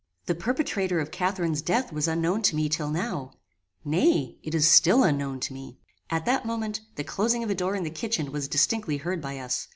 The 0.25 0.33
perpetrator 0.33 0.99
of 0.99 1.11
Catharine's 1.11 1.61
death 1.61 1.93
was 1.93 2.07
unknown 2.07 2.41
to 2.41 2.55
me 2.55 2.69
till 2.69 2.89
now; 2.89 3.33
nay, 3.85 4.39
it 4.41 4.55
is 4.55 4.67
still 4.67 5.03
unknown 5.03 5.39
to 5.41 5.53
me." 5.53 5.77
At 6.09 6.25
that 6.25 6.43
moment, 6.43 6.81
the 6.95 7.03
closing 7.03 7.43
of 7.43 7.51
a 7.51 7.53
door 7.55 7.75
in 7.75 7.83
the 7.83 7.91
kitchen 7.91 8.31
was 8.31 8.47
distinctly 8.47 8.97
heard 8.97 9.21
by 9.21 9.37
us. 9.37 9.67